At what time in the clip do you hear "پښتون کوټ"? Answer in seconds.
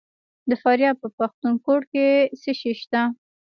1.17-1.83